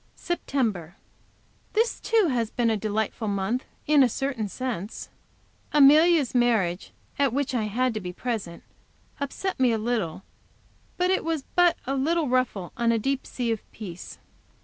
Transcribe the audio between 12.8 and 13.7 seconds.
a deep sea of